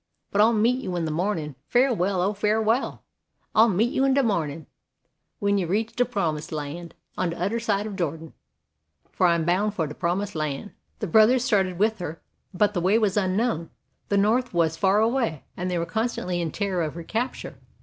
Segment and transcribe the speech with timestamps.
[0.31, 2.23] But I'll meet you in de mornin'; Farewell!
[2.23, 3.03] oh, farewell!
[3.53, 4.65] I'll meet you in de mornin'
[5.37, 8.33] When you reach de Promised Land; On de Oder side of Jordan,
[9.11, 10.71] For I'm boun' for de Promised Land.
[10.97, 12.19] The brothers started with her;
[12.51, 13.69] but the way was unknown,
[14.09, 17.59] the North was far away, and they were constantly in terror of recapture.